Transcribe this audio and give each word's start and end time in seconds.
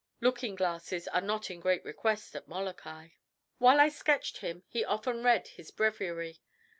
Looking 0.19 0.55
glasses 0.55 1.07
are 1.09 1.21
not 1.21 1.51
in 1.51 1.59
great 1.59 1.85
request 1.85 2.35
at 2.35 2.47
Molokai! 2.47 3.09
While 3.59 3.79
I 3.79 3.89
sketched 3.89 4.37
him 4.37 4.63
he 4.67 4.83
often 4.83 5.21
read 5.23 5.49
his 5.49 5.69
breviary. 5.69 6.41